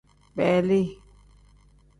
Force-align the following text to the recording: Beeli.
Beeli. 0.35 0.81